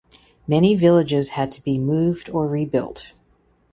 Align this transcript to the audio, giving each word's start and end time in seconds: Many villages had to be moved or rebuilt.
Many 0.47 0.73
villages 0.73 1.29
had 1.37 1.51
to 1.51 1.63
be 1.63 1.77
moved 1.77 2.27
or 2.27 2.47
rebuilt. 2.47 3.13